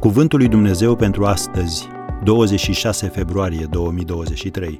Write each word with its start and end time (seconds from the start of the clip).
Cuvântul 0.00 0.38
lui 0.38 0.48
Dumnezeu 0.48 0.96
pentru 0.96 1.24
astăzi, 1.24 1.88
26 2.24 3.08
februarie 3.08 3.66
2023. 3.70 4.78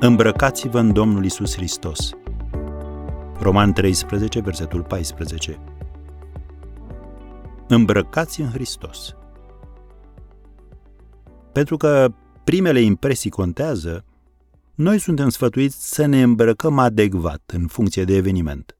Îmbrăcați-vă 0.00 0.78
în 0.78 0.92
Domnul 0.92 1.24
Isus 1.24 1.54
Hristos. 1.54 2.10
Roman 3.40 3.72
13, 3.72 4.40
versetul 4.40 4.82
14. 4.82 5.58
Îmbrăcați 7.68 8.40
în 8.40 8.50
Hristos. 8.50 9.14
Pentru 11.52 11.76
că 11.76 12.12
primele 12.44 12.80
impresii 12.80 13.30
contează, 13.30 14.04
noi 14.74 14.98
suntem 14.98 15.28
sfătuiți 15.28 15.94
să 15.94 16.06
ne 16.06 16.22
îmbrăcăm 16.22 16.78
adecvat 16.78 17.42
în 17.46 17.66
funcție 17.66 18.04
de 18.04 18.14
eveniment. 18.14 18.78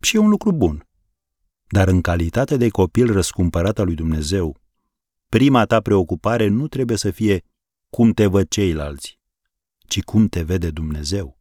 Și 0.00 0.16
e 0.16 0.18
un 0.18 0.28
lucru 0.28 0.52
bun. 0.52 0.87
Dar 1.68 1.88
în 1.88 2.00
calitate 2.00 2.56
de 2.56 2.68
copil 2.68 3.12
răscumpărat 3.12 3.78
al 3.78 3.84
lui 3.84 3.94
Dumnezeu, 3.94 4.56
prima 5.28 5.64
ta 5.64 5.80
preocupare 5.80 6.46
nu 6.46 6.68
trebuie 6.68 6.96
să 6.96 7.10
fie 7.10 7.44
cum 7.90 8.12
te 8.12 8.26
văd 8.26 8.48
ceilalți, 8.48 9.18
ci 9.86 10.02
cum 10.02 10.28
te 10.28 10.42
vede 10.42 10.70
Dumnezeu. 10.70 11.38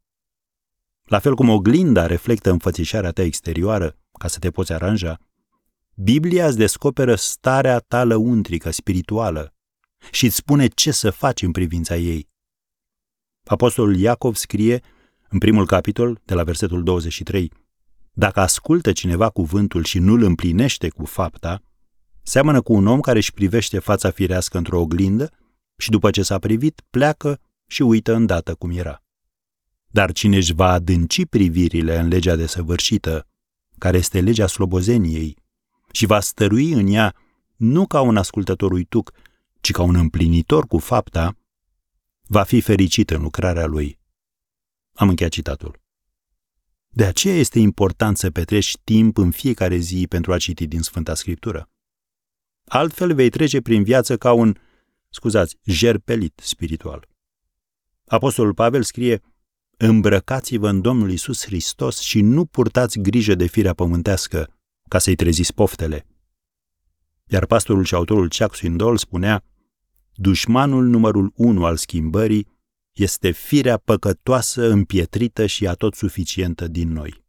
La 1.03 1.19
fel 1.19 1.35
cum 1.35 1.49
oglinda 1.49 2.05
reflectă 2.05 2.51
înfățișarea 2.51 3.11
ta 3.11 3.21
exterioară 3.21 3.97
ca 4.19 4.27
să 4.27 4.39
te 4.39 4.51
poți 4.51 4.73
aranja, 4.73 5.19
Biblia 5.95 6.47
îți 6.47 6.57
descoperă 6.57 7.15
starea 7.15 7.79
ta 7.79 8.03
lăuntrică, 8.03 8.71
spirituală, 8.71 9.53
și 10.11 10.25
îți 10.25 10.35
spune 10.35 10.67
ce 10.67 10.91
să 10.91 11.09
faci 11.09 11.41
în 11.41 11.51
privința 11.51 11.95
ei. 11.95 12.29
Apostolul 13.43 13.95
Iacov 13.95 14.35
scrie 14.35 14.81
în 15.29 15.37
primul 15.39 15.65
capitol, 15.65 16.21
de 16.25 16.33
la 16.33 16.43
versetul 16.43 16.83
23, 16.83 17.51
Dacă 18.19 18.39
ascultă 18.39 18.91
cineva 18.91 19.29
cuvântul 19.29 19.83
și 19.83 19.99
nu 19.99 20.13
îl 20.13 20.23
împlinește 20.23 20.89
cu 20.89 21.05
fapta, 21.05 21.61
seamănă 22.23 22.61
cu 22.61 22.73
un 22.73 22.87
om 22.87 22.99
care 22.99 23.17
își 23.17 23.33
privește 23.33 23.79
fața 23.79 24.11
firească 24.11 24.57
într-o 24.57 24.79
oglindă 24.79 25.31
și 25.75 25.89
după 25.89 26.11
ce 26.11 26.23
s-a 26.23 26.39
privit, 26.39 26.81
pleacă 26.89 27.39
și 27.67 27.81
uită 27.81 28.13
îndată 28.13 28.55
cum 28.55 28.71
era. 28.71 29.03
Dar 29.87 30.11
cine 30.11 30.35
își 30.35 30.53
va 30.53 30.71
adânci 30.71 31.25
privirile 31.25 31.99
în 31.99 32.07
legea 32.07 32.35
desăvârșită, 32.35 33.27
care 33.77 33.97
este 33.97 34.21
legea 34.21 34.47
slobozeniei, 34.47 35.37
și 35.91 36.05
va 36.05 36.19
stărui 36.19 36.71
în 36.71 36.87
ea 36.87 37.15
nu 37.55 37.87
ca 37.87 38.01
un 38.01 38.17
ascultător 38.17 38.71
uituc, 38.71 39.11
ci 39.61 39.71
ca 39.71 39.81
un 39.81 39.95
împlinitor 39.95 40.67
cu 40.67 40.77
fapta, 40.77 41.37
va 42.27 42.43
fi 42.43 42.61
fericit 42.61 43.09
în 43.09 43.21
lucrarea 43.21 43.65
lui. 43.65 43.99
Am 44.93 45.09
încheiat 45.09 45.31
citatul. 45.31 45.85
De 46.97 47.05
aceea 47.05 47.35
este 47.35 47.59
important 47.59 48.17
să 48.17 48.31
petreci 48.31 48.77
timp 48.83 49.17
în 49.17 49.31
fiecare 49.31 49.77
zi 49.77 50.05
pentru 50.09 50.33
a 50.33 50.37
citi 50.37 50.67
din 50.67 50.81
Sfânta 50.81 51.13
Scriptură. 51.13 51.69
Altfel 52.65 53.13
vei 53.13 53.29
trece 53.29 53.61
prin 53.61 53.83
viață 53.83 54.17
ca 54.17 54.31
un, 54.31 54.57
scuzați, 55.09 55.57
jerpelit 55.63 56.39
spiritual. 56.43 57.07
Apostolul 58.05 58.53
Pavel 58.53 58.83
scrie, 58.83 59.21
Îmbrăcați-vă 59.77 60.69
în 60.69 60.81
Domnul 60.81 61.11
Isus 61.11 61.45
Hristos 61.45 61.99
și 61.99 62.21
nu 62.21 62.45
purtați 62.45 62.99
grijă 62.99 63.35
de 63.35 63.45
firea 63.45 63.73
pământească, 63.73 64.53
ca 64.89 64.99
să-i 64.99 65.15
treziți 65.15 65.53
poftele. 65.53 66.05
Iar 67.25 67.45
pastorul 67.45 67.83
și 67.83 67.95
autorul 67.95 68.29
Chuck 68.37 68.55
Swindoll 68.55 68.97
spunea, 68.97 69.43
dușmanul 70.13 70.85
numărul 70.85 71.33
unu 71.35 71.65
al 71.65 71.75
schimbării 71.75 72.56
este 72.99 73.31
firea 73.31 73.77
păcătoasă, 73.77 74.69
împietrită 74.71 75.45
și 75.45 75.67
atot 75.67 75.95
suficientă 75.95 76.67
din 76.67 76.91
noi. 76.91 77.25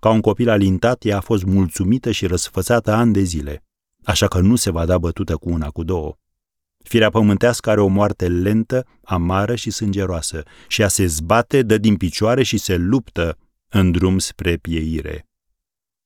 Ca 0.00 0.10
un 0.10 0.20
copil 0.20 0.48
alintat, 0.48 1.04
ea 1.04 1.16
a 1.16 1.20
fost 1.20 1.44
mulțumită 1.44 2.10
și 2.10 2.26
răsfățată 2.26 2.92
ani 2.92 3.12
de 3.12 3.22
zile, 3.22 3.64
așa 4.04 4.28
că 4.28 4.40
nu 4.40 4.56
se 4.56 4.70
va 4.70 4.84
da 4.84 4.98
bătută 4.98 5.36
cu 5.36 5.50
una, 5.50 5.70
cu 5.70 5.82
două. 5.82 6.16
Firea 6.84 7.10
pământească 7.10 7.70
are 7.70 7.80
o 7.80 7.86
moarte 7.86 8.28
lentă, 8.28 8.86
amară 9.02 9.54
și 9.54 9.70
sângeroasă 9.70 10.42
și 10.68 10.80
ea 10.80 10.88
se 10.88 11.06
zbate, 11.06 11.62
dă 11.62 11.78
din 11.78 11.96
picioare 11.96 12.42
și 12.42 12.58
se 12.58 12.76
luptă 12.76 13.38
în 13.68 13.90
drum 13.90 14.18
spre 14.18 14.56
pieire. 14.56 15.28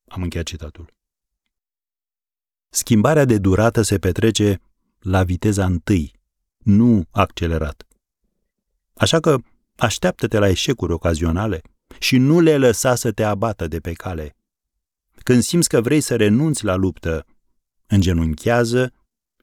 Am 0.09 0.23
încheiat 0.23 0.47
citatul. 0.47 0.97
Schimbarea 2.69 3.25
de 3.25 3.39
durată 3.39 3.83
se 3.83 3.99
petrece 3.99 4.61
la 4.99 5.23
viteza 5.25 5.65
întâi, 5.65 6.13
nu 6.59 7.05
accelerat. 7.11 7.88
Așa 8.99 9.21
că 9.21 9.37
așteaptă-te 9.77 10.39
la 10.39 10.49
eșecuri 10.49 10.93
ocazionale 10.93 11.61
și 11.99 12.17
nu 12.17 12.41
le 12.41 12.57
lăsa 12.57 12.95
să 12.95 13.13
te 13.13 13.23
abată 13.23 13.67
de 13.67 13.79
pe 13.79 13.93
cale. 13.93 14.37
Când 15.23 15.43
simți 15.43 15.69
că 15.69 15.81
vrei 15.81 16.01
să 16.01 16.17
renunți 16.17 16.65
la 16.65 16.75
luptă, 16.75 17.25
îngenunchează 17.87 18.93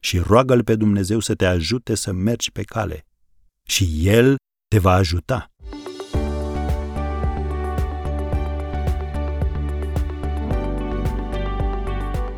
și 0.00 0.18
roagă-L 0.18 0.64
pe 0.64 0.74
Dumnezeu 0.74 1.18
să 1.18 1.34
te 1.34 1.46
ajute 1.46 1.94
să 1.94 2.12
mergi 2.12 2.52
pe 2.52 2.62
cale. 2.62 3.06
Și 3.62 4.08
El 4.08 4.36
te 4.68 4.78
va 4.78 4.92
ajuta. 4.92 5.50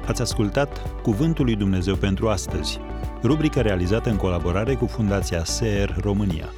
Ați 0.07 0.21
ascultat 0.21 1.01
Cuvântul 1.03 1.45
lui 1.45 1.57
Dumnezeu 1.57 1.97
pentru 1.97 2.29
astăzi, 2.29 2.79
rubrica 3.23 3.61
realizată 3.61 4.11
în 4.11 4.17
colaborare 4.17 4.75
cu 4.75 4.87
Fundația 4.87 5.45
SER 5.45 5.97
România. 6.01 6.53